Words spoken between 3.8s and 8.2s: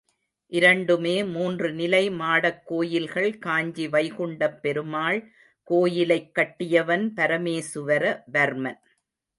வைகுண்டப் Perumal கோயிலைக் கட்டியவன் Parameswara